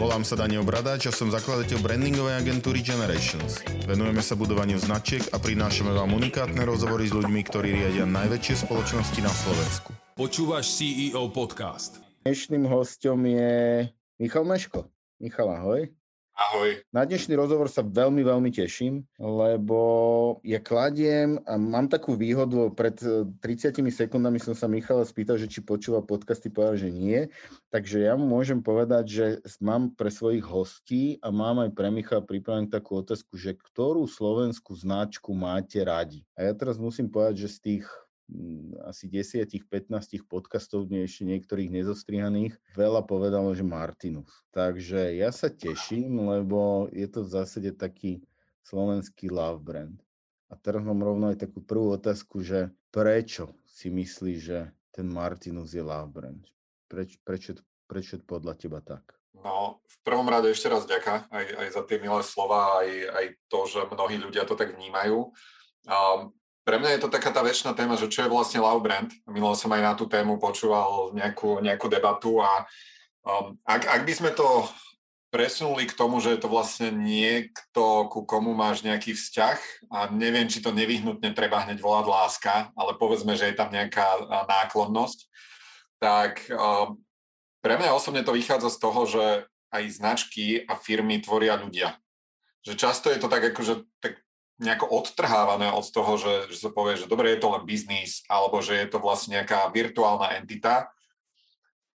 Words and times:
Volám 0.00 0.24
sa 0.24 0.32
Daniel 0.32 0.64
Bradáč 0.64 1.06
a 1.06 1.12
som 1.12 1.28
zakladateľ 1.28 1.84
brandingovej 1.84 2.40
agentúry 2.40 2.80
Generations. 2.80 3.60
Venujeme 3.84 4.24
sa 4.24 4.32
budovaniu 4.32 4.80
značiek 4.80 5.20
a 5.28 5.36
prinášame 5.36 5.92
vám 5.92 6.16
unikátne 6.16 6.64
rozhovory 6.64 7.04
s 7.04 7.12
ľuďmi, 7.12 7.44
ktorí 7.44 7.68
riadia 7.76 8.08
najväčšie 8.08 8.64
spoločnosti 8.64 9.20
na 9.20 9.28
Slovensku. 9.28 9.92
Počúvaš 10.16 10.72
CEO 10.72 11.28
podcast. 11.28 12.00
Dnešným 12.24 12.64
hostom 12.72 13.28
je 13.28 13.92
Michal 14.16 14.48
Meško. 14.48 14.88
Michal, 15.20 15.52
ahoj. 15.52 15.92
Ahoj. 16.40 16.80
Na 16.88 17.04
dnešný 17.04 17.36
rozhovor 17.36 17.68
sa 17.68 17.84
veľmi, 17.84 18.24
veľmi 18.24 18.48
teším, 18.48 19.04
lebo 19.20 19.80
ja 20.40 20.56
kladiem 20.56 21.36
a 21.44 21.60
mám 21.60 21.84
takú 21.84 22.16
výhodu, 22.16 22.72
pred 22.72 22.96
30 22.96 23.44
eh, 23.44 23.92
sekundami 23.92 24.40
som 24.40 24.56
sa 24.56 24.64
Michala 24.64 25.04
spýtal, 25.04 25.36
že 25.36 25.52
či 25.52 25.60
počúva 25.60 26.00
podcasty, 26.00 26.48
povedal, 26.48 26.80
že 26.80 26.88
nie. 26.88 27.28
Takže 27.68 28.08
ja 28.08 28.16
môžem 28.16 28.64
povedať, 28.64 29.04
že 29.04 29.24
mám 29.60 29.92
pre 29.92 30.08
svojich 30.08 30.40
hostí 30.40 31.20
a 31.20 31.28
mám 31.28 31.60
aj 31.60 31.76
pre 31.76 31.92
Michala 31.92 32.24
pripravenú 32.24 32.72
takú 32.72 33.04
otázku, 33.04 33.36
že 33.36 33.60
ktorú 33.60 34.08
slovenskú 34.08 34.72
značku 34.72 35.36
máte 35.36 35.84
radi? 35.84 36.24
A 36.40 36.48
ja 36.48 36.56
teraz 36.56 36.80
musím 36.80 37.12
povedať, 37.12 37.44
že 37.44 37.48
z 37.52 37.58
tých 37.60 37.84
asi 38.86 39.06
10-15 39.10 40.24
podcastov, 40.26 40.86
dnes 40.86 41.10
ešte 41.10 41.26
niektorých 41.26 41.70
nezostrihaných, 41.70 42.54
veľa 42.74 43.04
povedalo, 43.04 43.52
že 43.54 43.66
Martinus. 43.66 44.30
Takže 44.54 45.18
ja 45.18 45.30
sa 45.34 45.50
teším, 45.50 46.18
lebo 46.22 46.90
je 46.94 47.06
to 47.10 47.26
v 47.26 47.32
zásade 47.32 47.70
taký 47.74 48.22
slovenský 48.64 49.30
love 49.30 49.62
brand. 49.62 49.98
A 50.50 50.58
teraz 50.58 50.82
mám 50.82 50.98
rovno 50.98 51.30
aj 51.30 51.46
takú 51.46 51.62
prvú 51.62 51.94
otázku, 51.94 52.42
že 52.42 52.74
prečo 52.90 53.54
si 53.70 53.86
myslíš, 53.90 54.38
že 54.38 54.58
ten 54.90 55.06
Martinus 55.06 55.74
je 55.74 55.82
love 55.82 56.10
brand? 56.10 56.42
Preč, 56.90 57.18
prečo, 57.22 57.54
prečo 57.86 58.18
podľa 58.22 58.58
teba 58.58 58.82
tak? 58.82 59.14
No, 59.40 59.80
v 59.86 59.96
prvom 60.02 60.26
rade 60.26 60.50
ešte 60.50 60.68
raz 60.68 60.84
ďaká 60.84 61.30
aj, 61.30 61.44
aj 61.54 61.68
za 61.70 61.82
tie 61.86 62.02
milé 62.02 62.20
slova, 62.26 62.82
aj, 62.82 62.88
aj 63.14 63.26
to, 63.46 63.60
že 63.70 63.80
mnohí 63.88 64.18
ľudia 64.18 64.42
to 64.44 64.58
tak 64.58 64.74
vnímajú. 64.74 65.30
Um, 65.86 66.34
pre 66.70 66.78
mňa 66.78 66.90
je 66.94 67.02
to 67.02 67.10
taká 67.10 67.34
tá 67.34 67.42
väčšina 67.42 67.74
téma, 67.74 67.98
že 67.98 68.06
čo 68.06 68.22
je 68.22 68.30
vlastne 68.30 68.62
love 68.62 68.78
brand. 68.78 69.10
Minulo 69.26 69.58
som 69.58 69.74
aj 69.74 69.82
na 69.82 69.92
tú 69.98 70.06
tému 70.06 70.38
počúval 70.38 71.10
nejakú, 71.18 71.58
nejakú 71.58 71.90
debatu 71.90 72.38
a 72.38 72.62
um, 73.26 73.58
ak, 73.66 73.90
ak 73.90 74.06
by 74.06 74.12
sme 74.14 74.30
to 74.30 74.46
presunuli 75.34 75.90
k 75.90 75.98
tomu, 75.98 76.22
že 76.22 76.38
je 76.38 76.38
to 76.38 76.46
vlastne 76.46 76.94
niekto, 76.94 78.06
ku 78.06 78.22
komu 78.22 78.54
máš 78.54 78.86
nejaký 78.86 79.18
vzťah 79.18 79.58
a 79.90 80.14
neviem, 80.14 80.46
či 80.46 80.62
to 80.62 80.70
nevyhnutne 80.70 81.34
treba 81.34 81.66
hneď 81.66 81.82
volať 81.82 82.06
láska, 82.06 82.54
ale 82.78 82.94
povedzme, 82.94 83.34
že 83.34 83.50
je 83.50 83.58
tam 83.58 83.74
nejaká 83.74 84.30
náklonnosť, 84.46 85.26
tak 85.98 86.46
um, 86.54 87.02
pre 87.66 87.82
mňa 87.82 87.98
osobne 87.98 88.22
to 88.22 88.30
vychádza 88.30 88.70
z 88.70 88.78
toho, 88.78 89.00
že 89.10 89.24
aj 89.74 89.82
značky 89.90 90.62
a 90.70 90.78
firmy 90.78 91.18
tvoria 91.18 91.58
ľudia. 91.58 91.98
Že 92.62 92.78
často 92.78 93.10
je 93.10 93.18
to 93.18 93.26
tak, 93.26 93.42
akože 93.42 93.90
tak 93.98 94.22
nejako 94.60 94.92
odtrhávané 94.92 95.72
od 95.72 95.88
toho, 95.88 96.20
že, 96.20 96.52
že 96.52 96.68
sa 96.68 96.70
povie, 96.70 97.00
že 97.00 97.08
dobre, 97.08 97.32
je 97.32 97.40
to 97.40 97.48
len 97.48 97.64
biznis, 97.64 98.20
alebo 98.28 98.60
že 98.60 98.76
je 98.76 98.88
to 98.92 99.00
vlastne 99.00 99.40
nejaká 99.40 99.72
virtuálna 99.72 100.36
entita, 100.36 100.92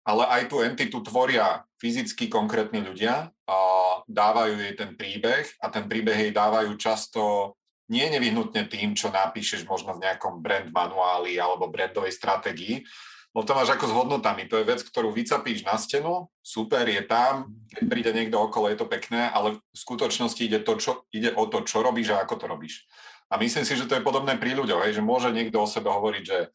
ale 0.07 0.27
aj 0.31 0.43
tú 0.51 0.63
entitu 0.63 0.99
tvoria 1.03 1.67
fyzicky 1.79 2.31
konkrétni 2.31 2.83
ľudia 2.83 3.35
a 3.47 3.59
dávajú 4.07 4.63
jej 4.63 4.75
ten 4.79 4.95
príbeh 4.95 5.47
a 5.59 5.67
ten 5.71 5.91
príbeh 5.91 6.31
jej 6.31 6.33
dávajú 6.35 6.75
často 6.79 7.55
nie 7.91 8.07
nevyhnutne 8.09 8.71
tým, 8.71 8.95
čo 8.95 9.11
napíšeš 9.11 9.67
možno 9.67 9.99
v 9.99 10.07
nejakom 10.07 10.39
brand 10.39 10.71
manuáli 10.71 11.37
alebo 11.37 11.69
brandovej 11.69 12.15
stratégii, 12.15 12.87
No 13.33 13.49
to 13.49 13.57
máš 13.57 13.73
ako 13.73 13.89
s 13.89 13.97
hodnotami. 13.97 14.45
To 14.53 14.61
je 14.61 14.69
vec, 14.69 14.85
ktorú 14.85 15.09
vycapíš 15.09 15.65
na 15.65 15.81
stenu, 15.81 16.29
super, 16.45 16.85
je 16.85 17.01
tam, 17.01 17.49
keď 17.73 17.85
príde 17.89 18.11
niekto 18.13 18.37
okolo, 18.37 18.69
je 18.69 18.77
to 18.77 18.85
pekné, 18.85 19.33
ale 19.33 19.57
v 19.57 19.77
skutočnosti 19.77 20.37
ide, 20.45 20.61
to, 20.61 20.77
čo, 20.77 21.09
ide 21.17 21.33
o 21.33 21.49
to, 21.49 21.65
čo 21.65 21.81
robíš 21.81 22.13
a 22.13 22.21
ako 22.21 22.35
to 22.37 22.45
robíš. 22.45 22.85
A 23.33 23.41
myslím 23.41 23.65
si, 23.65 23.73
že 23.73 23.89
to 23.89 23.97
je 23.97 24.05
podobné 24.05 24.37
pri 24.37 24.53
ľuďoch, 24.53 24.85
že 24.93 25.01
môže 25.01 25.33
niekto 25.33 25.65
o 25.65 25.71
sebe 25.71 25.89
hovoriť, 25.89 26.25
že 26.29 26.53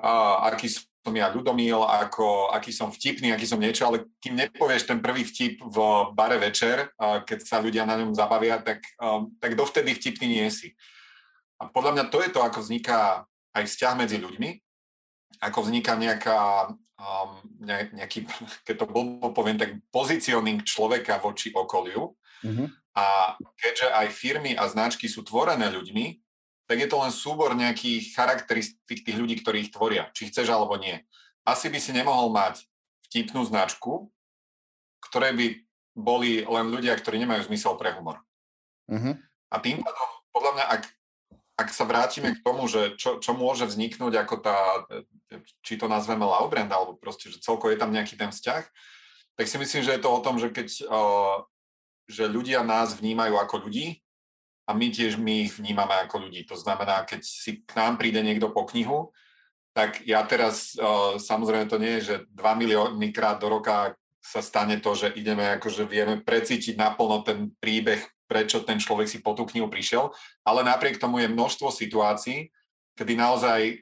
a, 0.00 0.48
aký 0.48 0.72
som 0.72 1.12
ja 1.12 1.28
ľudomíl, 1.28 1.84
ako, 1.84 2.48
aký 2.56 2.72
som 2.72 2.88
vtipný, 2.88 3.28
aký 3.28 3.44
som 3.44 3.60
niečo, 3.60 3.84
ale 3.84 4.08
kým 4.24 4.32
nepovieš 4.32 4.88
ten 4.88 5.04
prvý 5.04 5.28
vtip 5.28 5.60
v 5.60 5.76
bare 6.16 6.40
večer, 6.40 6.88
a 6.96 7.20
keď 7.20 7.38
sa 7.44 7.60
ľudia 7.60 7.84
na 7.84 8.00
ňom 8.00 8.16
zabavia, 8.16 8.64
tak, 8.64 8.80
a, 8.96 9.28
tak 9.44 9.60
dovtedy 9.60 9.92
vtipný 9.92 10.40
nie 10.40 10.48
si. 10.48 10.72
A 11.60 11.68
podľa 11.68 12.00
mňa 12.00 12.04
to 12.08 12.24
je 12.24 12.32
to, 12.32 12.40
ako 12.40 12.64
vzniká 12.64 13.28
aj 13.52 13.68
vzťah 13.68 13.92
medzi 14.00 14.16
ľuďmi, 14.16 14.63
ako 15.44 15.68
vzniká 15.68 15.94
nejaká, 16.00 16.72
um, 16.96 17.30
nejaký, 17.92 18.24
keď 18.66 18.74
to 18.80 18.86
blbo 18.88 19.30
poviem, 19.36 19.60
tak 19.60 19.76
pozicioning 19.92 20.64
človeka 20.64 21.20
voči 21.20 21.52
okoliu. 21.52 22.16
Mm-hmm. 22.44 22.68
A 22.94 23.34
keďže 23.58 23.90
aj 23.90 24.06
firmy 24.14 24.52
a 24.54 24.70
značky 24.70 25.10
sú 25.10 25.26
tvorené 25.26 25.66
ľuďmi, 25.66 26.24
tak 26.64 26.80
je 26.80 26.88
to 26.88 26.96
len 26.96 27.12
súbor 27.12 27.52
nejakých 27.52 28.16
charakteristík 28.16 29.04
tých 29.04 29.18
ľudí, 29.18 29.42
ktorí 29.44 29.68
ich 29.68 29.74
tvoria, 29.74 30.08
či 30.16 30.32
chceš 30.32 30.48
alebo 30.48 30.80
nie. 30.80 30.96
Asi 31.44 31.68
by 31.68 31.76
si 31.76 31.92
nemohol 31.92 32.32
mať 32.32 32.64
vtipnú 33.10 33.44
značku, 33.44 34.08
ktoré 35.04 35.36
by 35.36 35.46
boli 35.92 36.40
len 36.42 36.66
ľudia, 36.72 36.96
ktorí 36.96 37.20
nemajú 37.20 37.52
zmysel 37.52 37.76
pre 37.76 37.92
humor. 37.92 38.24
Mm-hmm. 38.88 39.14
A 39.52 39.56
tým 39.60 39.78
pádom, 39.84 40.08
podľa 40.32 40.50
mňa, 40.56 40.64
ak 40.72 40.82
ak 41.54 41.70
sa 41.70 41.86
vrátime 41.86 42.34
k 42.34 42.42
tomu, 42.42 42.66
že 42.66 42.98
čo, 42.98 43.22
čo 43.22 43.30
môže 43.30 43.66
vzniknúť 43.70 44.14
ako 44.26 44.34
tá, 44.42 44.58
či 45.62 45.78
to 45.78 45.86
nazveme 45.86 46.26
love 46.26 46.50
brand, 46.50 46.70
alebo 46.70 46.98
proste, 46.98 47.30
že 47.30 47.38
celko 47.38 47.70
je 47.70 47.78
tam 47.78 47.94
nejaký 47.94 48.18
ten 48.18 48.34
vzťah, 48.34 48.62
tak 49.38 49.46
si 49.46 49.56
myslím, 49.58 49.82
že 49.86 49.94
je 49.94 50.02
to 50.02 50.10
o 50.10 50.22
tom, 50.22 50.38
že 50.38 50.50
keď 50.50 50.68
uh, 50.90 51.42
že 52.04 52.28
ľudia 52.28 52.60
nás 52.60 52.92
vnímajú 52.98 53.34
ako 53.40 53.68
ľudí 53.68 54.02
a 54.68 54.76
my 54.76 54.92
tiež 54.92 55.16
my 55.16 55.48
ich 55.48 55.56
vnímame 55.56 55.94
ako 56.04 56.28
ľudí. 56.28 56.44
To 56.48 56.56
znamená, 56.56 57.04
keď 57.08 57.24
si 57.24 57.64
k 57.64 57.72
nám 57.76 57.96
príde 57.96 58.20
niekto 58.20 58.52
po 58.52 58.68
knihu, 58.68 59.12
tak 59.74 60.06
ja 60.06 60.22
teraz, 60.22 60.74
uh, 60.78 61.18
samozrejme 61.18 61.66
to 61.66 61.82
nie 61.82 61.98
je, 61.98 62.02
že 62.02 62.16
2 62.30 62.60
milióny 62.60 63.10
krát 63.10 63.42
do 63.42 63.50
roka 63.50 63.98
sa 64.24 64.40
stane 64.40 64.80
to, 64.80 64.96
že 64.96 65.12
ideme, 65.18 65.58
akože 65.60 65.84
vieme 65.84 66.16
precítiť 66.22 66.78
naplno 66.80 67.20
ten 67.26 67.52
príbeh 67.60 68.00
prečo 68.34 68.66
ten 68.66 68.82
človek 68.82 69.06
si 69.06 69.22
po 69.22 69.38
tú 69.38 69.46
knihu 69.46 69.70
prišiel, 69.70 70.10
ale 70.42 70.66
napriek 70.66 70.98
tomu 70.98 71.22
je 71.22 71.30
množstvo 71.30 71.70
situácií, 71.70 72.50
kedy 72.98 73.14
naozaj 73.14 73.78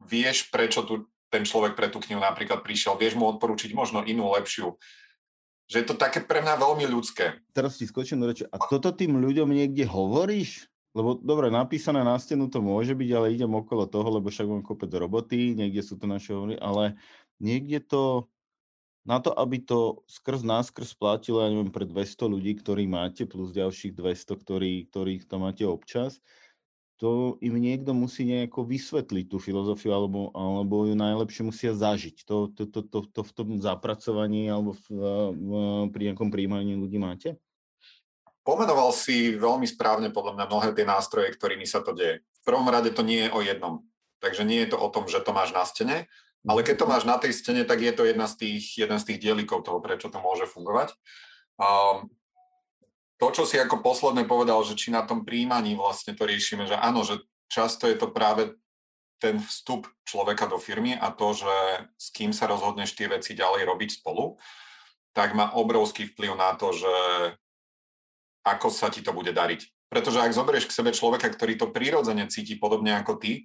vieš, 0.00 0.48
prečo 0.48 0.80
tu 0.88 1.04
ten 1.28 1.44
človek 1.44 1.76
pre 1.76 1.92
tú 1.92 2.00
knihu 2.00 2.18
napríklad 2.18 2.64
prišiel, 2.64 2.96
vieš 2.96 3.20
mu 3.20 3.28
odporučiť 3.28 3.76
možno 3.76 4.00
inú, 4.08 4.32
lepšiu. 4.32 4.80
Že 5.70 5.76
je 5.76 5.86
to 5.86 5.94
také 5.94 6.24
pre 6.24 6.40
mňa 6.40 6.58
veľmi 6.58 6.88
ľudské. 6.88 7.38
Teraz 7.52 7.78
ti 7.78 7.86
skočím 7.86 8.18
do 8.18 8.32
reči. 8.32 8.48
A 8.50 8.56
toto 8.58 8.90
tým 8.90 9.20
ľuďom 9.20 9.52
niekde 9.52 9.86
hovoríš? 9.86 10.66
Lebo 10.90 11.14
dobre, 11.14 11.54
napísané 11.54 12.02
na 12.02 12.18
stenu 12.18 12.50
to 12.50 12.58
môže 12.58 12.98
byť, 12.98 13.10
ale 13.14 13.30
idem 13.30 13.52
okolo 13.54 13.86
toho, 13.86 14.18
lebo 14.18 14.26
však 14.26 14.50
mám 14.50 14.66
kopec 14.66 14.90
roboty, 14.90 15.54
niekde 15.54 15.86
sú 15.86 15.94
to 15.94 16.10
naše 16.10 16.34
hovory, 16.34 16.58
ale 16.58 16.98
niekde 17.38 17.78
to 17.86 18.26
na 19.04 19.16
to, 19.18 19.32
aby 19.32 19.60
to 19.64 20.04
skrz 20.04 20.44
náskrz 20.44 20.92
platilo, 20.92 21.40
ja 21.40 21.48
neviem, 21.48 21.72
pre 21.72 21.88
200 21.88 22.28
ľudí, 22.28 22.52
ktorí 22.60 22.84
máte, 22.84 23.24
plus 23.24 23.50
ďalších 23.56 23.96
200, 23.96 24.36
ktorí, 24.36 24.72
ktorých 24.92 25.24
to 25.24 25.36
máte 25.40 25.64
občas, 25.64 26.20
to 27.00 27.40
im 27.40 27.56
niekto 27.56 27.96
musí 27.96 28.28
nejako 28.28 28.68
vysvetliť 28.68 29.32
tú 29.32 29.40
filozofiu, 29.40 29.96
alebo, 29.96 30.28
alebo 30.36 30.84
ju 30.84 30.92
najlepšie 30.92 31.48
musia 31.48 31.72
zažiť. 31.72 32.28
To, 32.28 32.52
to, 32.52 32.68
to, 32.68 32.84
to, 32.84 32.98
to 33.08 33.20
v 33.24 33.32
tom 33.32 33.48
zapracovaní 33.56 34.52
alebo 34.52 34.76
v, 34.76 34.84
v, 35.32 35.50
pri 35.96 36.12
nejakom 36.12 36.28
príjmaní 36.28 36.76
ľudí 36.76 37.00
máte? 37.00 37.40
Pomenoval 38.44 38.92
si 38.92 39.32
veľmi 39.32 39.64
správne 39.64 40.12
podľa 40.12 40.36
mňa 40.36 40.44
mnohé 40.52 40.68
tie 40.76 40.84
nástroje, 40.84 41.32
ktorými 41.32 41.64
sa 41.64 41.80
to 41.80 41.96
deje. 41.96 42.20
V 42.20 42.42
prvom 42.44 42.68
rade 42.68 42.92
to 42.92 43.00
nie 43.00 43.24
je 43.24 43.32
o 43.32 43.40
jednom. 43.40 43.80
Takže 44.20 44.44
nie 44.44 44.60
je 44.60 44.76
to 44.76 44.76
o 44.76 44.92
tom, 44.92 45.08
že 45.08 45.24
to 45.24 45.32
máš 45.32 45.56
na 45.56 45.64
stene, 45.64 46.04
ale 46.48 46.64
keď 46.64 46.76
to 46.80 46.86
máš 46.88 47.04
na 47.04 47.20
tej 47.20 47.36
stene, 47.36 47.68
tak 47.68 47.84
je 47.84 47.92
to 47.92 48.08
jedna 48.08 48.24
z 48.24 48.34
tých, 48.40 48.64
jeden 48.80 48.96
z 48.96 49.04
tých 49.12 49.18
dielikov 49.20 49.60
toho, 49.60 49.82
prečo 49.84 50.08
to 50.08 50.22
môže 50.22 50.48
fungovať. 50.48 50.96
Um, 51.60 52.08
to, 53.20 53.28
čo 53.36 53.44
si 53.44 53.60
ako 53.60 53.84
posledné 53.84 54.24
povedal, 54.24 54.64
že 54.64 54.72
či 54.72 54.88
na 54.88 55.04
tom 55.04 55.28
príjmaní 55.28 55.76
vlastne 55.76 56.16
to 56.16 56.24
riešime, 56.24 56.64
že 56.64 56.80
áno, 56.80 57.04
že 57.04 57.20
často 57.52 57.84
je 57.84 58.00
to 58.00 58.08
práve 58.08 58.56
ten 59.20 59.36
vstup 59.36 59.84
človeka 60.08 60.48
do 60.48 60.56
firmy 60.56 60.96
a 60.96 61.12
to, 61.12 61.36
že 61.36 61.54
s 62.00 62.08
kým 62.16 62.32
sa 62.32 62.48
rozhodneš 62.48 62.96
tie 62.96 63.12
veci 63.12 63.36
ďalej 63.36 63.68
robiť 63.68 64.00
spolu, 64.00 64.40
tak 65.12 65.36
má 65.36 65.52
obrovský 65.52 66.08
vplyv 66.08 66.32
na 66.40 66.56
to, 66.56 66.72
že 66.72 66.94
ako 68.48 68.72
sa 68.72 68.88
ti 68.88 69.04
to 69.04 69.12
bude 69.12 69.36
dariť. 69.36 69.92
Pretože 69.92 70.24
ak 70.24 70.32
zoberieš 70.32 70.72
k 70.72 70.76
sebe 70.80 70.96
človeka, 70.96 71.28
ktorý 71.28 71.60
to 71.60 71.68
prirodzene 71.68 72.24
cíti 72.32 72.56
podobne 72.56 72.96
ako 72.96 73.20
ty, 73.20 73.44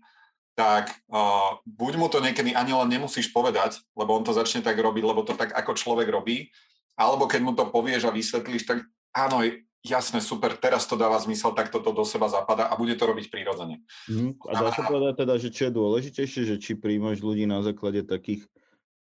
tak 0.55 0.87
uh, 1.11 1.59
buď 1.67 1.93
mu 1.99 2.07
to 2.07 2.23
niekedy 2.23 2.55
ani 2.55 2.71
len 2.71 2.87
nemusíš 2.87 3.29
povedať, 3.35 3.83
lebo 3.91 4.15
on 4.15 4.23
to 4.23 4.31
začne 4.31 4.63
tak 4.63 4.79
robiť, 4.79 5.03
lebo 5.03 5.21
to 5.27 5.35
tak 5.35 5.51
ako 5.51 5.75
človek 5.75 6.07
robí, 6.07 6.49
alebo 6.95 7.27
keď 7.27 7.41
mu 7.43 7.51
to 7.51 7.67
povieš 7.67 8.07
a 8.07 8.15
vysvetlíš, 8.15 8.63
tak 8.63 8.87
áno, 9.11 9.43
jasné, 9.83 10.23
super, 10.23 10.55
teraz 10.55 10.87
to 10.87 10.95
dáva 10.95 11.19
zmysel, 11.19 11.51
tak 11.51 11.69
toto 11.69 11.91
do 11.91 12.07
seba 12.07 12.31
zapadá 12.31 12.71
a 12.71 12.79
bude 12.79 12.95
to 12.95 13.03
robiť 13.03 13.27
prirodzene. 13.27 13.83
Mm, 14.07 14.39
a 14.47 14.51
dá 14.55 14.71
sa 14.71 14.87
povedať 14.87 15.13
teda, 15.21 15.35
že 15.37 15.49
čo 15.51 15.61
je 15.69 15.77
dôležitejšie, 15.77 16.41
že 16.47 16.55
či 16.57 16.73
príjmaš 16.79 17.19
ľudí 17.19 17.43
na 17.43 17.59
základe 17.59 18.01
takých 18.07 18.47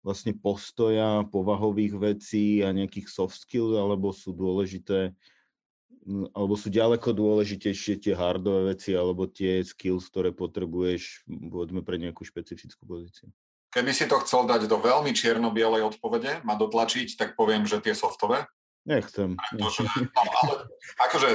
vlastne 0.04 0.36
postoja, 0.36 1.24
povahových 1.32 1.96
vecí 1.96 2.60
a 2.60 2.76
nejakých 2.76 3.08
soft 3.08 3.40
skills, 3.40 3.76
alebo 3.76 4.12
sú 4.12 4.36
dôležité, 4.36 5.16
alebo 6.36 6.54
sú 6.60 6.68
ďaleko 6.68 7.16
dôležitejšie 7.16 8.04
tie 8.04 8.14
hardové 8.14 8.76
veci, 8.76 8.92
alebo 8.92 9.30
tie 9.30 9.64
skills, 9.64 10.12
ktoré 10.12 10.36
potrebuješ, 10.36 11.24
povedzme, 11.28 11.82
pre 11.82 11.96
nejakú 12.02 12.28
špecifickú 12.28 12.84
pozíciu? 12.84 13.32
Keby 13.74 13.90
si 13.90 14.06
to 14.06 14.22
chcel 14.22 14.46
dať 14.46 14.70
do 14.70 14.78
veľmi 14.78 15.16
čierno-bielej 15.16 15.96
odpovede, 15.96 16.46
ma 16.46 16.54
dotlačiť, 16.54 17.18
tak 17.18 17.30
poviem, 17.34 17.66
že 17.66 17.82
tie 17.82 17.98
softové. 17.98 18.46
Nechcem. 18.86 19.40
Pretože, 19.40 19.88
no, 20.14 20.22
ale 20.22 20.54
akože 21.10 21.30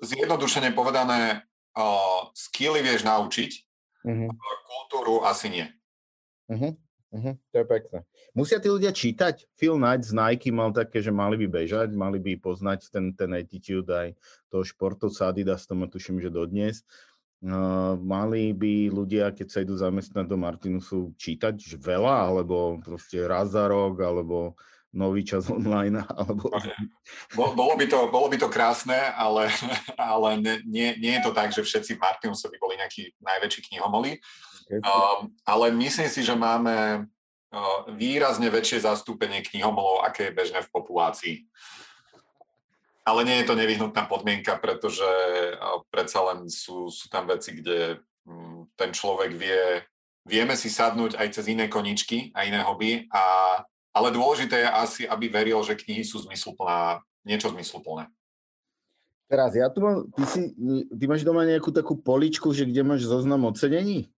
zjednodušene 0.00 0.72
povedané, 0.72 1.44
uh, 1.76 2.32
skilly 2.32 2.80
vieš 2.80 3.04
naučiť, 3.04 3.50
uh-huh. 4.06 4.30
kultúru 4.64 5.26
asi 5.26 5.52
nie. 5.52 5.66
Uh-huh. 6.48 6.78
Uh-huh. 7.14 7.34
To 7.38 7.56
je 7.62 7.66
pekné. 7.66 7.98
Musia 8.34 8.58
tí 8.58 8.66
ľudia 8.66 8.90
čítať? 8.90 9.46
Phil 9.54 9.78
Knight 9.78 10.02
z 10.04 10.12
Nike 10.12 10.50
mal 10.50 10.74
také, 10.74 10.98
že 10.98 11.14
mali 11.14 11.38
by 11.38 11.46
bežať, 11.62 11.94
mali 11.94 12.18
by 12.18 12.36
poznať 12.42 12.90
ten, 12.90 13.14
ten 13.14 13.30
attitude 13.32 13.88
aj 13.88 14.12
toho 14.50 14.66
športu 14.66 15.06
s 15.06 15.22
Adidas, 15.22 15.64
to 15.64 15.78
ma 15.78 15.86
tuším, 15.86 16.18
že 16.18 16.34
dodnes. 16.34 16.82
Uh, 17.44 17.94
mali 18.00 18.50
by 18.56 18.90
ľudia, 18.90 19.30
keď 19.30 19.46
sa 19.46 19.62
idú 19.62 19.76
zamestnať 19.76 20.24
do 20.24 20.40
Martinusu, 20.40 21.12
čítať 21.20 21.54
že 21.54 21.76
veľa, 21.78 22.32
alebo 22.32 22.80
proste 22.82 23.22
raz 23.22 23.52
za 23.54 23.68
rok, 23.68 24.00
alebo 24.02 24.56
nový 24.96 25.20
čas 25.22 25.46
online, 25.52 26.00
alebo... 26.20 26.48
Bolo 27.36 27.76
by 27.76 27.86
to, 27.86 28.08
bolo 28.08 28.32
by 28.32 28.40
to 28.40 28.48
krásne, 28.48 28.96
ale, 29.14 29.52
ale 30.00 30.40
nie, 30.64 30.96
nie 30.96 31.12
je 31.20 31.22
to 31.22 31.32
tak, 31.36 31.52
že 31.52 31.62
všetci 31.62 32.00
v 32.00 32.02
Martinuse 32.02 32.48
by 32.48 32.56
boli 32.56 32.80
nejakí 32.80 33.14
najväčší 33.20 33.60
knihomoli. 33.70 34.18
Um, 34.66 35.30
ale 35.46 35.70
myslím 35.70 36.10
si, 36.10 36.26
že 36.26 36.34
máme 36.34 37.06
uh, 37.06 37.80
výrazne 37.94 38.50
väčšie 38.50 38.82
zastúpenie 38.82 39.46
knihomolov, 39.46 40.02
aké 40.02 40.30
je 40.30 40.36
bežné 40.36 40.58
v 40.66 40.72
populácii. 40.74 41.36
Ale 43.06 43.22
nie 43.22 43.38
je 43.38 43.46
to 43.46 43.54
nevyhnutná 43.54 44.10
podmienka, 44.10 44.58
pretože 44.58 45.06
predsa 45.94 46.26
len 46.26 46.50
sú, 46.50 46.90
sú 46.90 47.06
tam 47.06 47.30
veci, 47.30 47.54
kde 47.54 48.02
mm, 48.26 48.74
ten 48.74 48.90
človek 48.90 49.30
vie, 49.30 49.86
vieme 50.26 50.58
si 50.58 50.66
sadnúť 50.66 51.14
aj 51.14 51.38
cez 51.38 51.46
iné 51.46 51.70
koničky 51.70 52.34
a 52.34 52.42
iné 52.42 52.66
hobby, 52.66 53.06
a, 53.14 53.62
ale 53.94 54.10
dôležité 54.10 54.66
je 54.66 54.74
asi, 54.74 55.02
aby 55.06 55.30
veril, 55.30 55.62
že 55.62 55.78
knihy 55.78 56.02
sú 56.02 56.18
zmysluplná, 56.26 56.98
niečo 57.22 57.54
zmysluplné. 57.54 58.10
Teraz 59.30 59.54
ja 59.54 59.70
tu 59.70 59.86
mám, 59.86 60.10
ty, 60.10 60.22
si, 60.26 60.40
ty 60.90 61.04
máš 61.06 61.22
doma 61.22 61.46
nejakú 61.46 61.70
takú 61.70 61.94
poličku, 61.94 62.50
že 62.50 62.66
kde 62.66 62.82
máš 62.82 63.06
zoznam 63.06 63.46
ocenení? 63.46 64.10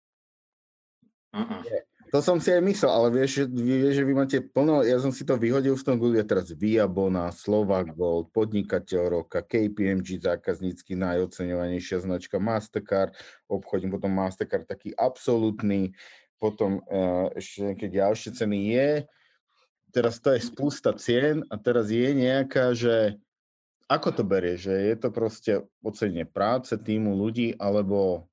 To 2.08 2.24
som 2.24 2.40
si 2.40 2.48
aj 2.48 2.64
myslel, 2.64 2.88
ale 2.88 3.08
vieš, 3.12 3.44
vieš, 3.52 4.00
že 4.00 4.06
vy 4.08 4.12
máte 4.16 4.40
plno, 4.40 4.80
ja 4.80 4.96
som 4.96 5.12
si 5.12 5.28
to 5.28 5.36
vyhodil 5.36 5.76
v 5.76 5.84
tom 5.84 6.00
Google, 6.00 6.24
teraz 6.24 6.48
Viabona, 6.56 7.28
Slovak 7.36 7.92
Gold, 7.92 8.32
Podnikateľ 8.32 9.02
roka, 9.12 9.44
KPMG, 9.44 10.24
zákaznícky 10.24 10.96
najoceňovanejšia 10.96 12.08
značka 12.08 12.40
Mastercard, 12.40 13.12
obchodím 13.44 13.92
potom 13.92 14.08
Mastercard 14.08 14.64
taký 14.64 14.96
absolútny, 14.96 15.92
potom 16.40 16.80
uh, 16.88 17.28
ešte 17.36 17.68
nejaké 17.68 17.86
ďalšie 17.92 18.30
ceny 18.40 18.58
je, 18.72 18.90
teraz 19.92 20.16
to 20.16 20.32
je 20.32 20.40
spústa 20.40 20.96
cien 20.96 21.44
a 21.52 21.60
teraz 21.60 21.92
je 21.92 22.08
nejaká, 22.08 22.72
že 22.72 23.20
ako 23.84 24.08
to 24.16 24.22
berie, 24.24 24.56
že 24.56 24.72
je 24.72 24.96
to 24.96 25.08
proste 25.12 25.52
ocenenie 25.84 26.24
práce 26.24 26.72
týmu 26.72 27.12
ľudí, 27.20 27.52
alebo 27.60 28.28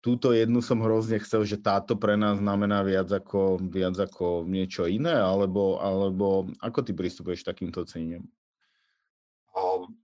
túto 0.00 0.32
jednu 0.32 0.64
som 0.64 0.80
hrozne 0.80 1.20
chcel, 1.20 1.44
že 1.44 1.60
táto 1.60 1.96
pre 1.96 2.16
nás 2.16 2.40
znamená 2.40 2.80
viac 2.80 3.12
ako, 3.12 3.60
viac 3.60 3.96
ako 4.00 4.48
niečo 4.48 4.88
iné, 4.88 5.12
alebo, 5.12 5.76
alebo 5.80 6.48
ako 6.60 6.80
ty 6.84 6.92
pristupuješ 6.96 7.44
takýmto 7.44 7.84
cením? 7.84 8.24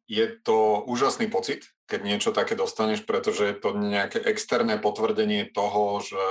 Je 0.07 0.27
to 0.47 0.87
úžasný 0.87 1.27
pocit, 1.27 1.67
keď 1.91 2.01
niečo 2.07 2.31
také 2.31 2.55
dostaneš, 2.55 3.03
pretože 3.03 3.43
je 3.43 3.57
to 3.59 3.75
nejaké 3.75 4.23
externé 4.23 4.79
potvrdenie 4.79 5.51
toho, 5.51 5.99
že, 5.99 6.29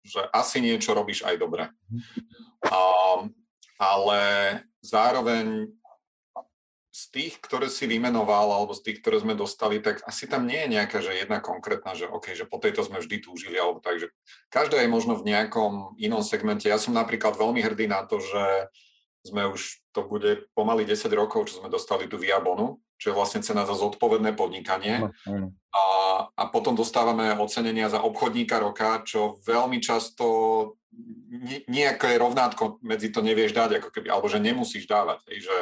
že 0.00 0.24
asi 0.32 0.64
niečo 0.64 0.96
robíš 0.96 1.20
aj 1.28 1.36
dobre. 1.36 1.68
Um, 2.64 3.28
ale 3.76 4.20
zároveň 4.80 5.68
z 6.94 7.02
tých, 7.10 7.42
ktoré 7.42 7.66
si 7.66 7.90
vymenoval, 7.90 8.54
alebo 8.54 8.70
z 8.70 8.86
tých, 8.86 9.02
ktoré 9.02 9.18
sme 9.18 9.34
dostali, 9.34 9.82
tak 9.82 10.06
asi 10.06 10.30
tam 10.30 10.46
nie 10.46 10.62
je 10.62 10.78
nejaká, 10.78 11.02
že 11.02 11.10
jedna 11.10 11.42
konkrétna, 11.42 11.98
že 11.98 12.06
OK, 12.06 12.38
že 12.38 12.46
po 12.46 12.62
tejto 12.62 12.86
sme 12.86 13.02
vždy 13.02 13.18
túžili, 13.18 13.58
alebo 13.58 13.82
tak, 13.82 13.98
že 13.98 14.14
každá 14.46 14.78
je 14.78 14.86
možno 14.86 15.18
v 15.18 15.26
nejakom 15.34 15.98
inom 15.98 16.22
segmente. 16.22 16.70
Ja 16.70 16.78
som 16.78 16.94
napríklad 16.94 17.34
veľmi 17.34 17.58
hrdý 17.66 17.90
na 17.90 18.06
to, 18.06 18.22
že 18.22 18.70
sme 19.26 19.42
už, 19.50 19.82
to 19.90 20.06
bude 20.06 20.46
pomaly 20.54 20.86
10 20.86 21.10
rokov, 21.18 21.50
čo 21.50 21.58
sme 21.58 21.72
dostali 21.72 22.06
tú 22.06 22.14
Viabonu, 22.14 22.78
čo 22.94 23.10
je 23.10 23.18
vlastne 23.18 23.42
cena 23.42 23.66
za 23.66 23.74
zodpovedné 23.74 24.38
podnikanie. 24.38 25.10
A, 25.74 25.84
a 26.30 26.42
potom 26.54 26.78
dostávame 26.78 27.34
ocenenia 27.34 27.90
za 27.90 28.06
obchodníka 28.06 28.62
roka, 28.62 29.02
čo 29.02 29.42
veľmi 29.42 29.82
často 29.82 30.78
nejaké 31.66 32.14
rovnátko 32.22 32.78
medzi 32.86 33.10
to 33.10 33.18
nevieš 33.18 33.50
dať, 33.50 33.82
ako 33.82 33.90
keby, 33.90 34.14
alebo 34.14 34.30
že 34.30 34.38
nemusíš 34.38 34.86
dávať. 34.86 35.26
Hej, 35.26 35.50
že 35.50 35.56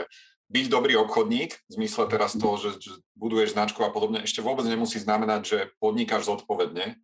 byť 0.52 0.66
dobrý 0.68 1.00
obchodník, 1.00 1.56
v 1.56 1.72
zmysle 1.72 2.04
teraz 2.12 2.36
toho, 2.36 2.60
že, 2.60 2.76
že 2.76 2.92
buduješ 3.16 3.56
značku 3.56 3.80
a 3.80 3.88
podobne, 3.88 4.20
ešte 4.20 4.44
vôbec 4.44 4.68
nemusí 4.68 5.00
znamenať, 5.00 5.40
že 5.48 5.58
podnikáš 5.80 6.28
zodpovedne 6.28 7.00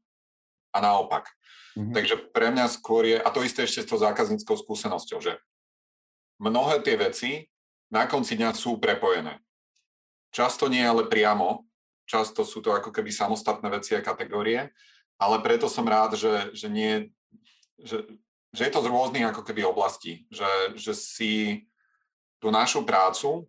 a 0.76 0.78
naopak. 0.84 1.32
Mm-hmm. 1.72 1.94
Takže 1.96 2.14
pre 2.28 2.52
mňa 2.52 2.66
skôr 2.68 3.08
je, 3.08 3.16
a 3.16 3.28
to 3.32 3.40
isté 3.40 3.64
ešte 3.64 3.88
s 3.88 3.88
tou 3.88 3.96
zákazníckou 3.96 4.52
skúsenosťou, 4.52 5.24
že 5.24 5.40
mnohé 6.36 6.84
tie 6.84 7.00
veci 7.00 7.48
na 7.88 8.04
konci 8.04 8.36
dňa 8.36 8.52
sú 8.52 8.76
prepojené. 8.76 9.40
Často 10.28 10.68
nie 10.68 10.84
ale 10.84 11.08
priamo, 11.08 11.64
často 12.04 12.44
sú 12.44 12.60
to 12.60 12.76
ako 12.76 12.92
keby 12.92 13.08
samostatné 13.08 13.68
veci 13.72 13.96
a 13.96 14.04
kategórie, 14.04 14.68
ale 15.16 15.36
preto 15.40 15.72
som 15.72 15.88
rád, 15.88 16.20
že, 16.20 16.52
že, 16.52 16.68
nie, 16.68 17.08
že, 17.80 18.04
že 18.52 18.62
je 18.68 18.72
to 18.76 18.84
z 18.84 18.90
rôznych 18.92 19.24
ako 19.24 19.40
keby 19.40 19.64
oblastí, 19.64 20.28
že, 20.28 20.48
že 20.76 20.92
si 20.92 21.67
tú 22.38 22.54
našu 22.54 22.86
prácu 22.86 23.46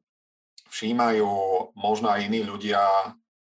všímajú 0.69 1.29
možno 1.73 2.13
aj 2.13 2.29
iní 2.29 2.45
ľudia 2.45 2.79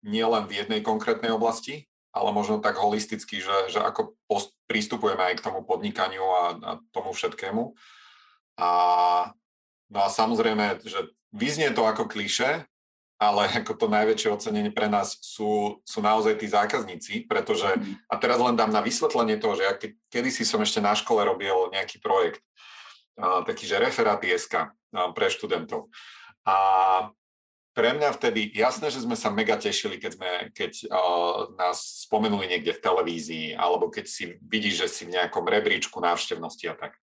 nielen 0.01 0.49
v 0.49 0.65
jednej 0.65 0.81
konkrétnej 0.81 1.33
oblasti, 1.35 1.89
ale 2.15 2.33
možno 2.33 2.59
tak 2.59 2.81
holisticky, 2.81 3.39
že, 3.39 3.69
že 3.69 3.81
ako 3.85 4.17
post, 4.25 4.57
pristupujeme 4.65 5.21
aj 5.21 5.35
k 5.39 5.45
tomu 5.45 5.61
podnikaniu 5.63 6.25
a, 6.25 6.45
a 6.57 6.71
tomu 6.91 7.13
všetkému. 7.13 7.77
A, 8.59 8.71
no 9.93 9.99
a 10.03 10.09
samozrejme, 10.09 10.83
že 10.83 11.13
vyznie 11.31 11.69
to 11.71 11.85
ako 11.85 12.09
kliše, 12.09 12.65
ale 13.21 13.43
ako 13.61 13.77
to 13.77 13.87
najväčšie 13.93 14.29
ocenenie 14.33 14.73
pre 14.73 14.89
nás 14.89 15.21
sú, 15.21 15.83
sú 15.85 15.99
naozaj 16.01 16.41
tí 16.41 16.49
zákazníci, 16.49 17.29
pretože, 17.29 17.69
a 18.09 18.15
teraz 18.17 18.41
len 18.41 18.57
dám 18.57 18.73
na 18.73 18.81
vysvetlenie 18.81 19.37
toho, 19.37 19.55
že 19.59 19.65
ja 19.67 19.75
ke, 19.77 19.99
kedysi 20.09 20.49
som 20.49 20.63
ešte 20.65 20.81
na 20.81 20.97
škole 20.97 21.21
robil 21.27 21.69
nejaký 21.75 22.01
projekt, 22.01 22.41
a, 23.21 23.45
taký, 23.45 23.69
že 23.69 23.83
referáty 23.83 24.33
SK 24.33 24.78
pre 24.91 25.27
študentov. 25.29 25.93
A 26.49 26.57
pre 27.79 27.95
mňa 27.95 28.11
vtedy, 28.11 28.51
jasné, 28.59 28.91
že 28.91 29.07
sme 29.07 29.15
sa 29.15 29.31
mega 29.31 29.55
tešili, 29.55 30.03
keď, 30.03 30.13
sme, 30.19 30.31
keď 30.51 30.73
uh, 30.91 31.55
nás 31.55 32.09
spomenuli 32.11 32.51
niekde 32.51 32.75
v 32.75 32.83
televízii, 32.83 33.49
alebo 33.55 33.87
keď 33.87 34.05
si 34.11 34.35
vidíš, 34.43 34.75
že 34.83 34.89
si 34.91 35.03
v 35.07 35.15
nejakom 35.15 35.47
rebríčku 35.47 36.03
návštevnosti 36.03 36.67
a 36.67 36.75
tak. 36.75 36.99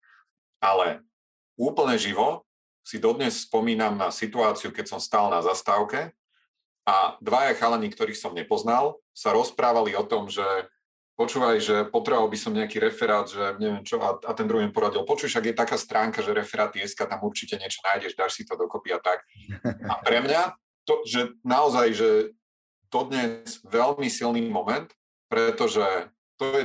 Ale 0.59 1.07
úplne 1.55 1.95
živo 1.95 2.43
si 2.83 2.99
dodnes 2.99 3.47
spomínam 3.47 3.95
na 3.95 4.11
situáciu, 4.11 4.75
keď 4.75 4.97
som 4.97 5.01
stál 5.01 5.31
na 5.31 5.47
zastávke 5.47 6.11
a 6.85 7.17
dvaja 7.23 7.55
chalani, 7.55 7.89
ktorých 7.89 8.19
som 8.19 8.35
nepoznal, 8.35 8.99
sa 9.15 9.31
rozprávali 9.31 9.95
o 9.95 10.03
tom, 10.03 10.27
že 10.27 10.43
počúvaj, 11.15 11.57
že 11.63 11.77
potreboval 11.89 12.27
by 12.27 12.39
som 12.39 12.55
nejaký 12.55 12.83
referát, 12.83 13.27
že 13.31 13.55
neviem 13.63 13.87
čo, 13.87 14.03
a, 14.03 14.19
a 14.19 14.33
ten 14.35 14.51
druhý 14.51 14.67
poradil, 14.71 15.07
počuj, 15.07 15.31
však 15.31 15.51
je 15.51 15.55
taká 15.55 15.77
stránka, 15.79 16.23
že 16.23 16.35
referát 16.35 16.75
SK, 16.75 17.07
tam 17.07 17.23
určite 17.23 17.59
niečo 17.59 17.83
nájdeš, 17.87 18.19
dáš 18.19 18.39
si 18.39 18.43
to 18.43 18.59
dokopy 18.59 18.95
a 18.95 18.99
tak. 18.99 19.23
A 19.91 20.03
pre 20.03 20.19
mňa, 20.23 20.59
to, 20.85 21.07
že 21.07 21.39
naozaj, 21.47 21.87
že 21.95 22.11
to 22.91 23.07
dnes 23.07 23.63
veľmi 23.67 24.07
silný 24.11 24.47
moment, 24.47 24.91
pretože 25.31 25.83
to 26.39 26.45
je, 26.55 26.65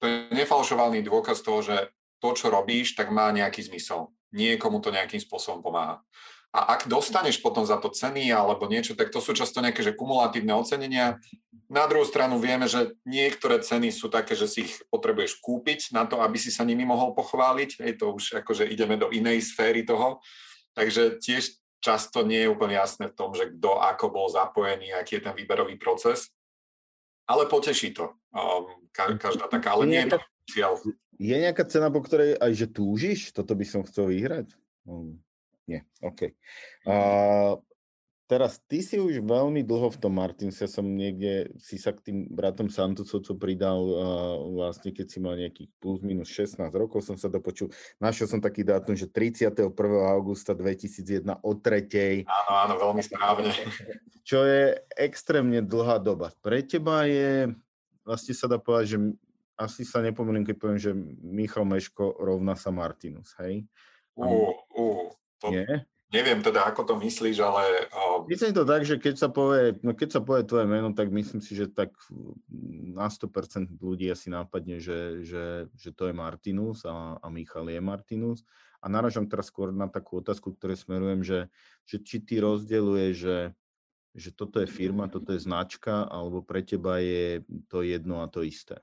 to 0.00 0.04
je 0.04 0.16
nefalšovaný 0.32 1.04
dôkaz 1.04 1.40
toho, 1.44 1.60
že 1.64 1.76
to, 2.20 2.32
čo 2.32 2.48
robíš, 2.48 2.96
tak 2.96 3.12
má 3.12 3.30
nejaký 3.32 3.66
zmysel 3.66 4.12
niekomu 4.32 4.84
to 4.84 4.92
nejakým 4.92 5.20
spôsobom 5.20 5.64
pomáha. 5.64 6.04
A 6.48 6.76
ak 6.76 6.88
dostaneš 6.88 7.44
potom 7.44 7.68
za 7.68 7.76
to 7.76 7.92
ceny 7.92 8.32
alebo 8.32 8.64
niečo, 8.64 8.96
tak 8.96 9.12
to 9.12 9.20
sú 9.20 9.36
často 9.36 9.60
nejaké 9.60 9.84
že 9.84 9.92
kumulatívne 9.92 10.56
ocenenia. 10.56 11.20
Na 11.68 11.84
druhú 11.84 12.08
stranu 12.08 12.40
vieme, 12.40 12.64
že 12.64 12.96
niektoré 13.04 13.60
ceny 13.60 13.92
sú 13.92 14.08
také, 14.08 14.32
že 14.32 14.48
si 14.48 14.64
ich 14.64 14.74
potrebuješ 14.88 15.36
kúpiť 15.44 15.92
na 15.92 16.08
to, 16.08 16.24
aby 16.24 16.40
si 16.40 16.48
sa 16.48 16.64
nimi 16.64 16.88
mohol 16.88 17.12
pochváliť. 17.12 17.84
Je 17.84 17.94
to 17.96 18.16
už 18.16 18.40
akože 18.40 18.64
ideme 18.64 18.96
do 18.96 19.12
inej 19.12 19.52
sféry 19.52 19.84
toho. 19.84 20.24
Takže 20.72 21.20
tiež 21.20 21.60
často 21.84 22.24
nie 22.24 22.48
je 22.48 22.52
úplne 22.52 22.80
jasné 22.80 23.12
v 23.12 23.16
tom, 23.16 23.36
že 23.36 23.52
kto 23.52 23.84
ako 23.84 24.08
bol 24.08 24.26
zapojený, 24.32 24.96
aký 24.96 25.20
je 25.20 25.28
ten 25.28 25.34
výberový 25.36 25.76
proces. 25.76 26.32
Ale 27.28 27.44
poteší 27.44 27.92
to. 27.92 28.16
Um, 28.32 28.88
každá 28.96 29.52
taká, 29.52 29.76
ale 29.76 29.84
nie 29.84 30.08
je 30.08 30.16
to 30.16 30.18
je 31.18 31.36
nejaká 31.36 31.66
cena, 31.66 31.90
po 31.90 32.00
ktorej 32.00 32.38
aj 32.38 32.52
že 32.54 32.66
túžiš? 32.70 33.34
Toto 33.34 33.52
by 33.58 33.66
som 33.66 33.82
chcel 33.82 34.14
vyhrať? 34.14 34.54
No, 34.86 35.18
nie, 35.66 35.82
OK. 36.00 36.32
A 36.86 36.94
teraz 38.28 38.60
ty 38.68 38.84
si 38.84 39.00
už 39.00 39.24
veľmi 39.24 39.64
dlho 39.64 39.88
v 39.88 39.98
tom 39.98 40.20
Martins, 40.20 40.60
ja 40.60 40.68
som 40.68 40.84
niekde 40.84 41.48
si 41.56 41.80
sa 41.80 41.96
k 41.96 42.12
tým 42.12 42.18
bratom 42.28 42.68
Santusovcov 42.68 43.40
pridal 43.40 43.80
uh, 43.80 44.36
vlastne, 44.52 44.92
keď 44.92 45.06
si 45.08 45.18
mal 45.18 45.34
nejakých 45.40 45.72
plus 45.80 46.04
minus 46.04 46.28
16 46.28 46.68
rokov, 46.76 47.08
som 47.08 47.16
sa 47.16 47.32
dopočul. 47.32 47.72
Našiel 47.96 48.28
som 48.28 48.38
taký 48.44 48.68
dátum, 48.68 48.92
že 48.92 49.08
31. 49.08 49.72
augusta 50.12 50.52
2001 50.52 51.40
o 51.40 51.52
tretej. 51.56 52.28
Áno, 52.28 52.52
áno, 52.68 52.74
veľmi 52.76 53.02
správne. 53.02 53.50
Čo 54.28 54.44
je 54.44 54.76
extrémne 55.00 55.64
dlhá 55.64 55.96
doba. 55.96 56.28
Pre 56.44 56.60
teba 56.60 57.08
je, 57.08 57.48
vlastne 58.04 58.36
sa 58.36 58.44
dá 58.44 58.60
povedať, 58.60 58.94
že 58.94 58.98
asi 59.56 59.82
sa 59.82 60.04
nepomýlim, 60.04 60.44
keď 60.44 60.56
poviem, 60.60 60.78
že 60.78 60.92
Michal 61.24 61.64
Meško 61.64 62.20
rovná 62.20 62.54
sa 62.54 62.70
Martinus, 62.70 63.34
hej? 63.40 63.64
Uh, 64.14 64.52
uh, 64.76 65.08
to, 65.40 65.50
Nie? 65.50 65.88
Neviem 66.08 66.40
teda, 66.40 66.64
ako 66.64 66.88
to 66.88 66.94
myslíš, 66.96 67.36
ale... 67.44 67.88
Uh... 67.92 68.07
Myslím 68.26 68.56
to 68.56 68.66
tak, 68.66 68.82
že 68.82 68.98
keď 68.98 69.14
sa 69.14 69.28
povie, 69.30 69.78
no 69.86 69.94
keď 69.94 70.18
sa 70.18 70.20
povie 70.24 70.42
tvoje 70.42 70.66
meno, 70.66 70.90
tak 70.96 71.12
myslím 71.14 71.38
si, 71.38 71.54
že 71.54 71.70
tak 71.70 71.94
na 72.96 73.06
100% 73.06 73.78
ľudí 73.78 74.10
asi 74.10 74.32
nápadne, 74.32 74.82
že, 74.82 75.22
že, 75.22 75.70
že 75.78 75.90
to 75.94 76.10
je 76.10 76.14
Martinus 76.16 76.82
a, 76.82 77.20
a 77.22 77.26
Michal 77.30 77.70
je 77.70 77.78
Martinus. 77.78 78.42
A 78.82 78.86
naražam 78.86 79.26
teraz 79.26 79.50
skôr 79.50 79.74
na 79.74 79.90
takú 79.90 80.22
otázku, 80.22 80.54
ktoré 80.54 80.78
smerujem, 80.78 81.22
že, 81.22 81.40
že 81.86 81.98
či 82.02 82.22
ty 82.22 82.38
rozdieluje, 82.38 83.14
že, 83.14 83.38
že 84.14 84.30
toto 84.34 84.58
je 84.62 84.70
firma, 84.70 85.10
toto 85.10 85.34
je 85.34 85.42
značka, 85.42 86.06
alebo 86.06 86.42
pre 86.42 86.62
teba 86.62 87.02
je 87.02 87.42
to 87.70 87.82
jedno 87.82 88.22
a 88.22 88.30
to 88.30 88.46
isté. 88.46 88.78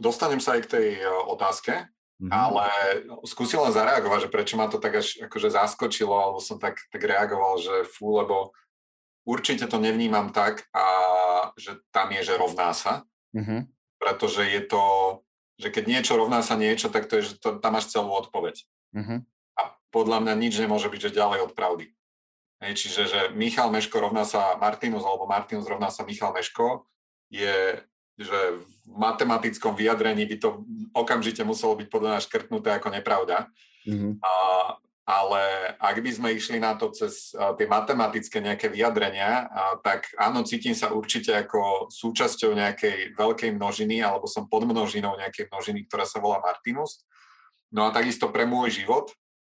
Dostanem 0.00 0.40
sa 0.40 0.56
aj 0.56 0.60
k 0.64 0.72
tej 0.72 0.86
otázke. 1.28 1.72
Mm-hmm. 2.20 2.36
Ale 2.36 2.68
skúsim 3.24 3.56
len 3.64 3.72
zareagovať, 3.72 4.28
že 4.28 4.32
prečo 4.32 4.54
ma 4.60 4.68
to 4.68 4.76
tak 4.76 5.00
až 5.00 5.24
akože 5.24 5.48
zaskočilo, 5.56 6.12
alebo 6.12 6.36
som 6.36 6.60
tak, 6.60 6.76
tak 6.92 7.00
reagoval, 7.00 7.56
že 7.56 7.88
fú, 7.88 8.20
lebo 8.20 8.52
určite 9.24 9.64
to 9.64 9.80
nevnímam 9.80 10.28
tak, 10.28 10.68
a 10.76 10.84
že 11.56 11.80
tam 11.88 12.12
je, 12.12 12.20
že 12.20 12.36
rovná 12.36 12.76
sa. 12.76 13.08
Mm-hmm. 13.32 13.60
Pretože 13.96 14.44
je 14.52 14.60
to, 14.68 14.84
že 15.56 15.72
keď 15.72 15.84
niečo 15.88 16.12
rovná 16.20 16.44
sa 16.44 16.60
niečo, 16.60 16.92
tak 16.92 17.08
to 17.08 17.20
je, 17.20 17.32
že 17.32 17.34
to, 17.40 17.56
tam 17.56 17.72
máš 17.72 17.88
celú 17.88 18.12
odpoveď. 18.12 18.68
Mm-hmm. 18.92 19.18
A 19.56 19.62
podľa 19.88 20.20
mňa 20.20 20.34
nič 20.36 20.60
nemôže 20.60 20.92
byť, 20.92 21.00
že 21.08 21.16
ďalej 21.16 21.48
od 21.48 21.52
pravdy. 21.56 21.88
Hej, 22.60 22.72
čiže, 22.76 23.02
že 23.08 23.20
Michal 23.32 23.72
Meško 23.72 23.96
rovná 23.96 24.28
sa 24.28 24.60
Martinus, 24.60 25.08
alebo 25.08 25.24
Martinus 25.24 25.64
rovná 25.64 25.88
sa 25.88 26.04
Michal 26.04 26.36
Meško, 26.36 26.84
je 27.32 27.80
že 28.20 28.60
v 28.60 28.96
matematickom 29.00 29.72
vyjadrení 29.72 30.28
by 30.28 30.36
to 30.36 30.48
okamžite 30.92 31.40
muselo 31.40 31.72
byť 31.80 31.88
podľa 31.88 32.10
nás 32.20 32.28
škrtnuté 32.28 32.76
ako 32.76 32.92
nepravda. 32.92 33.48
Mm-hmm. 33.88 34.20
A, 34.20 34.34
ale 35.08 35.42
ak 35.80 35.96
by 36.04 36.10
sme 36.12 36.28
išli 36.36 36.60
na 36.60 36.76
to 36.76 36.92
cez 36.92 37.32
a, 37.32 37.56
tie 37.56 37.64
matematické 37.64 38.44
nejaké 38.44 38.68
vyjadrenia, 38.68 39.48
a, 39.48 39.80
tak 39.80 40.12
áno, 40.20 40.44
cítim 40.44 40.76
sa 40.76 40.92
určite 40.92 41.32
ako 41.32 41.88
súčasťou 41.88 42.52
nejakej 42.52 43.16
veľkej 43.16 43.56
množiny, 43.56 44.04
alebo 44.04 44.28
som 44.28 44.44
pod 44.44 44.68
množinou 44.68 45.16
nejakej 45.16 45.48
množiny, 45.48 45.88
ktorá 45.88 46.04
sa 46.04 46.20
volá 46.20 46.44
Martinus. 46.44 47.00
No 47.72 47.88
a 47.88 47.94
takisto 47.94 48.28
pre 48.28 48.44
môj 48.44 48.84
život 48.84 49.14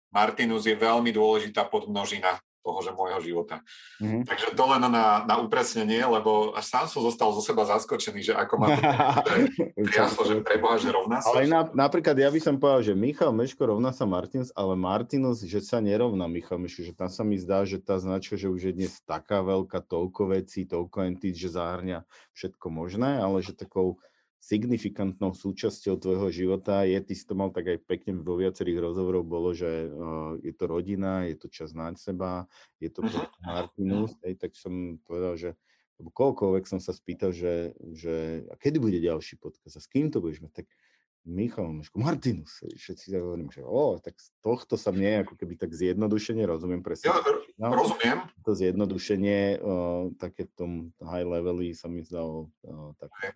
Martinus 0.09 0.63
je 0.65 0.73
veľmi 0.73 1.11
dôležitá 1.11 1.67
podmnožina 1.67 2.39
toho, 2.65 2.81
že 2.81 2.91
môjho 2.97 3.21
života. 3.21 3.61
Mm-hmm. 4.01 4.25
Takže 4.25 4.57
to 4.57 4.63
len 4.65 4.81
na, 4.89 5.21
na 5.21 5.35
upresnenie, 5.37 6.01
lebo 6.01 6.57
až 6.57 6.65
sám 6.65 6.85
som 6.89 7.05
zostal 7.05 7.29
zo 7.37 7.45
seba 7.45 7.61
zaskočený, 7.69 8.25
že 8.25 8.33
ako 8.33 8.53
má 8.57 8.73
jasno, 9.93 10.25
že 10.25 10.41
preboha, 10.41 10.81
že 10.81 10.89
rovná 10.89 11.21
sa. 11.21 11.29
Ale 11.29 11.45
na, 11.45 11.69
napríklad 11.69 12.17
ja 12.17 12.33
by 12.33 12.39
som 12.41 12.57
povedal, 12.57 12.81
že 12.81 12.97
Michal 12.97 13.29
Meško 13.29 13.69
rovná 13.69 13.93
sa 13.93 14.09
Martins, 14.09 14.49
ale 14.57 14.73
Martinus, 14.73 15.45
že 15.45 15.61
sa 15.61 15.77
nerovná 15.77 16.25
Michal 16.25 16.57
Meško, 16.57 16.81
že 16.81 16.97
tam 16.97 17.13
sa 17.13 17.21
mi 17.21 17.37
zdá, 17.37 17.61
že 17.69 17.77
tá 17.77 18.01
značka, 18.01 18.33
že 18.33 18.49
už 18.49 18.73
je 18.73 18.73
dnes 18.73 18.93
taká 19.05 19.45
veľká, 19.45 19.85
toľko 19.85 20.33
vecí, 20.33 20.65
toľko 20.65 21.05
entít, 21.05 21.37
že 21.37 21.53
zahrňa 21.53 22.01
všetko 22.33 22.65
možné, 22.73 23.21
ale 23.21 23.45
že 23.45 23.53
takou 23.53 24.01
signifikantnou 24.45 25.33
súčasťou 25.33 25.97
tvojho 25.97 26.29
života 26.29 26.85
je, 26.85 27.01
ty 27.01 27.13
si 27.17 27.25
to 27.25 27.33
mal 27.33 27.49
tak 27.49 27.65
aj 27.65 27.81
pekne 27.89 28.21
vo 28.21 28.37
viacerých 28.37 28.77
rozhovoroch, 28.77 29.25
bolo, 29.25 29.57
že 29.57 29.89
uh, 29.89 30.37
je 30.37 30.53
to 30.53 30.69
rodina, 30.69 31.25
je 31.25 31.33
to 31.33 31.49
čas 31.49 31.73
na 31.73 31.89
seba, 31.97 32.45
je 32.77 32.93
to 32.93 33.01
uh-huh. 33.01 33.25
Martinus, 33.41 34.13
hej, 34.21 34.37
tak 34.37 34.53
som 34.53 35.01
povedal, 35.01 35.33
že 35.33 35.49
koľkoľvek 35.97 36.69
som 36.69 36.77
sa 36.77 36.93
spýtal, 36.93 37.33
že, 37.33 37.73
že 37.97 38.45
a 38.51 38.55
kedy 38.59 38.77
bude 38.77 39.01
ďalší 39.01 39.41
podcast 39.41 39.79
a 39.79 39.81
s 39.81 39.89
kým 39.89 40.13
to 40.13 40.21
budeš 40.21 40.45
mať, 40.45 40.61
tak 40.61 40.67
Michal 41.25 41.73
Meško, 41.73 41.97
Martinus, 41.97 42.61
všetci 42.61 43.09
sa 43.09 43.17
hovorím, 43.17 43.49
že 43.49 43.65
o, 43.65 43.97
tak 43.97 44.13
z 44.21 44.29
tohto 44.45 44.77
sa 44.77 44.93
mne 44.93 45.25
ako 45.25 45.33
keby 45.33 45.57
tak 45.57 45.73
zjednodušenie, 45.73 46.45
rozumiem 46.45 46.85
presne. 46.85 47.09
Ja, 47.09 47.17
no, 47.57 47.73
rozumiem. 47.73 48.29
To 48.45 48.53
zjednodušenie, 48.53 49.57
uh, 49.57 50.13
také 50.21 50.45
v 50.45 50.53
tom 50.53 50.71
high 51.01 51.25
leveli 51.25 51.73
sa 51.73 51.89
mi 51.89 52.05
zdalo 52.05 52.53
uh, 52.61 52.93
tak. 53.01 53.09
Ja, 53.25 53.33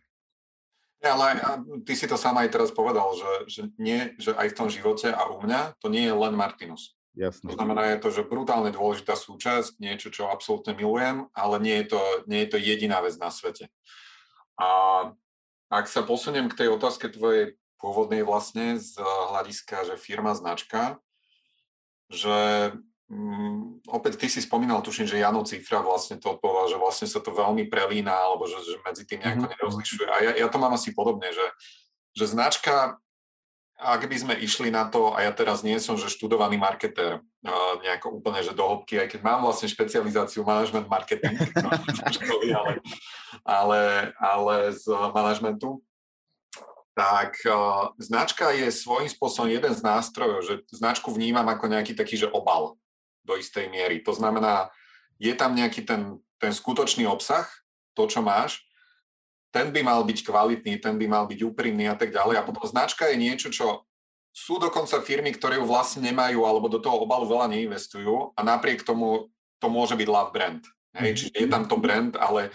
ale 1.00 1.40
ty 1.88 1.96
si 1.96 2.08
to 2.08 2.20
sám 2.20 2.40
aj 2.44 2.52
teraz 2.52 2.70
povedal, 2.76 3.16
že, 3.16 3.32
že, 3.48 3.62
nie, 3.80 4.12
že 4.20 4.36
aj 4.36 4.52
v 4.52 4.58
tom 4.58 4.68
živote 4.68 5.08
a 5.12 5.32
u 5.32 5.40
mňa 5.40 5.80
to 5.80 5.88
nie 5.88 6.04
je 6.04 6.16
len 6.16 6.36
Martinus. 6.36 7.00
Jasne. 7.16 7.52
To 7.52 7.56
znamená, 7.60 7.96
je 7.96 8.00
to, 8.00 8.10
že 8.16 8.28
brutálne 8.28 8.72
dôležitá 8.72 9.16
súčasť, 9.18 9.80
niečo, 9.82 10.08
čo 10.08 10.32
absolútne 10.32 10.72
milujem, 10.72 11.28
ale 11.36 11.56
nie 11.60 11.76
je 11.84 11.96
to, 11.96 12.02
nie 12.28 12.46
je 12.46 12.50
to 12.56 12.58
jediná 12.60 13.04
vec 13.04 13.16
na 13.20 13.28
svete. 13.28 13.68
A 14.60 14.70
ak 15.72 15.86
sa 15.88 16.04
posuniem 16.04 16.48
k 16.48 16.64
tej 16.64 16.70
otázke 16.72 17.12
tvojej 17.12 17.60
pôvodnej 17.80 18.24
vlastne 18.24 18.76
z 18.76 19.00
hľadiska, 19.00 19.88
že 19.88 19.96
firma, 19.96 20.36
značka, 20.36 21.00
že 22.12 22.72
Mm, 23.10 23.82
opäť 23.90 24.22
ty 24.22 24.30
si 24.30 24.38
spomínal, 24.38 24.86
tuším, 24.86 25.10
že 25.10 25.18
Jano 25.18 25.42
Cifra 25.42 25.82
vlastne 25.82 26.22
to 26.22 26.38
odpovedal, 26.38 26.70
že 26.70 26.78
vlastne 26.78 27.08
sa 27.10 27.18
to 27.18 27.34
veľmi 27.34 27.66
prelína, 27.66 28.14
alebo 28.14 28.46
že, 28.46 28.62
že 28.62 28.78
medzi 28.86 29.04
tým 29.10 29.26
nejako 29.26 29.50
mm-hmm. 29.50 29.58
nerozlišuje. 29.58 30.06
A 30.06 30.18
ja, 30.22 30.32
ja 30.46 30.48
to 30.48 30.62
mám 30.62 30.78
asi 30.78 30.94
podobne, 30.94 31.26
že, 31.34 31.46
že 32.14 32.30
značka, 32.30 33.02
ak 33.82 34.06
by 34.06 34.14
sme 34.14 34.34
išli 34.38 34.70
na 34.70 34.86
to, 34.86 35.18
a 35.18 35.26
ja 35.26 35.34
teraz 35.34 35.66
nie 35.66 35.82
som, 35.82 35.98
že 35.98 36.14
študovaný 36.14 36.62
marketér, 36.62 37.26
nejako 37.82 38.22
úplne, 38.22 38.46
že 38.46 38.54
do 38.54 38.62
hĺbky, 38.62 39.02
aj 39.02 39.08
keď 39.10 39.20
mám 39.26 39.42
vlastne 39.42 39.72
špecializáciu 39.72 40.46
management 40.46 40.86
marketing, 40.86 41.34
ale, 42.60 42.84
ale, 43.42 43.82
ale 44.22 44.56
z 44.76 44.86
manažmentu, 44.86 45.82
tak 46.94 47.40
značka 47.98 48.52
je 48.52 48.68
svojím 48.70 49.08
spôsobom 49.08 49.48
jeden 49.48 49.72
z 49.72 49.82
nástrojov, 49.82 50.44
že 50.44 50.54
značku 50.70 51.10
vnímam 51.10 51.48
ako 51.48 51.72
nejaký 51.72 51.96
taký, 51.96 52.20
že 52.20 52.30
obal 52.30 52.76
do 53.24 53.38
istej 53.38 53.70
miery. 53.70 54.02
To 54.06 54.14
znamená, 54.16 54.70
je 55.20 55.34
tam 55.36 55.54
nejaký 55.56 55.84
ten, 55.84 56.18
ten 56.40 56.52
skutočný 56.56 57.06
obsah, 57.06 57.46
to, 57.94 58.08
čo 58.08 58.24
máš, 58.24 58.64
ten 59.50 59.74
by 59.74 59.82
mal 59.82 60.06
byť 60.06 60.20
kvalitný, 60.24 60.78
ten 60.78 60.96
by 60.96 61.06
mal 61.10 61.26
byť 61.26 61.40
úprimný 61.42 61.90
a 61.90 61.98
tak 61.98 62.14
ďalej. 62.14 62.40
A 62.40 62.46
potom 62.46 62.64
značka 62.70 63.10
je 63.10 63.18
niečo, 63.18 63.50
čo 63.50 63.84
sú 64.30 64.62
dokonca 64.62 65.02
firmy, 65.02 65.34
ktoré 65.34 65.58
ju 65.58 65.66
vlastne 65.66 66.06
nemajú 66.06 66.46
alebo 66.46 66.70
do 66.70 66.78
toho 66.78 67.02
obalu 67.02 67.26
veľa 67.26 67.50
neinvestujú 67.50 68.38
a 68.38 68.40
napriek 68.46 68.86
tomu 68.86 69.34
to 69.58 69.68
môže 69.68 69.98
byť 69.98 70.08
love 70.08 70.32
brand. 70.32 70.64
Hej? 70.96 71.10
Mhm. 71.12 71.18
Čiže 71.18 71.36
je 71.36 71.48
tam 71.50 71.64
to 71.66 71.76
brand, 71.82 72.14
ale 72.16 72.54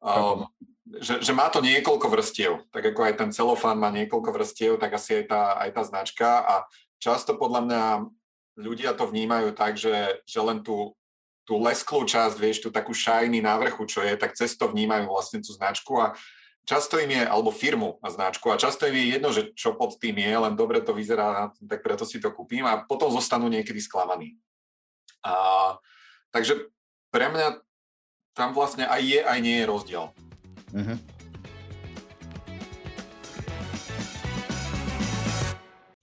um, 0.00 0.46
že, 0.88 1.20
že 1.20 1.32
má 1.36 1.52
to 1.52 1.60
niekoľko 1.60 2.06
vrstiev. 2.08 2.64
Tak 2.72 2.94
ako 2.94 3.00
aj 3.04 3.14
ten 3.18 3.30
celofán 3.34 3.76
má 3.76 3.92
niekoľko 3.92 4.30
vrstiev, 4.32 4.80
tak 4.80 4.96
asi 4.96 5.20
aj 5.20 5.24
tá, 5.28 5.42
aj 5.60 5.70
tá 5.74 5.82
značka 5.84 6.28
a 6.46 6.54
často 6.96 7.36
podľa 7.36 7.60
mňa 7.66 7.82
ľudia 8.58 8.92
to 8.98 9.06
vnímajú 9.06 9.54
tak, 9.54 9.78
že, 9.78 10.18
že 10.26 10.40
len 10.42 10.60
tú, 10.66 10.98
tú 11.46 11.62
lesklú 11.62 12.02
časť, 12.02 12.36
vieš, 12.36 12.66
tú 12.66 12.68
takú 12.74 12.90
shiny 12.90 13.38
na 13.38 13.54
vrchu, 13.56 13.86
čo 13.86 14.02
je, 14.02 14.18
tak 14.18 14.34
cez 14.34 14.58
to 14.58 14.66
vnímajú 14.66 15.06
vlastne 15.06 15.38
tú 15.38 15.54
značku 15.54 15.94
a 16.02 16.18
často 16.68 16.98
im 17.00 17.08
je, 17.08 17.22
alebo 17.24 17.54
firmu 17.54 17.96
a 18.02 18.10
značku 18.12 18.50
a 18.52 18.60
často 18.60 18.84
im 18.84 18.98
je 18.98 19.06
jedno, 19.16 19.30
že 19.32 19.54
čo 19.54 19.72
pod 19.78 19.96
tým 19.96 20.20
je, 20.20 20.34
len 20.34 20.52
dobre 20.58 20.82
to 20.82 20.92
vyzerá, 20.92 21.54
tak 21.56 21.80
preto 21.80 22.04
si 22.04 22.20
to 22.20 22.34
kúpim 22.34 22.66
a 22.66 22.84
potom 22.84 23.08
zostanú 23.08 23.48
niekedy 23.48 23.80
sklamaní. 23.80 24.36
A, 25.24 25.78
takže 26.34 26.68
pre 27.08 27.32
mňa 27.32 27.62
tam 28.36 28.52
vlastne 28.52 28.84
aj 28.84 29.00
je, 29.00 29.20
aj 29.24 29.38
nie 29.40 29.56
je 29.62 29.66
rozdiel. 29.66 30.04
Uh-huh. 30.76 30.98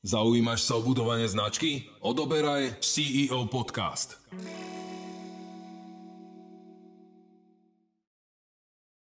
Zaujímaš 0.05 0.69
sa 0.69 0.77
o 0.77 0.85
budovanie 0.85 1.25
značky? 1.25 1.89
Odoberaj 1.97 2.77
CEO 2.77 3.49
Podcast. 3.49 4.21